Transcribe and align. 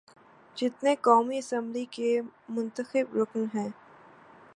جتنے 0.57 0.95
قومی 1.01 1.37
اسمبلی 1.37 1.85
کے 1.91 2.09
منتخب 2.49 3.15
رکن 3.17 3.45
ہیں۔ 3.55 3.69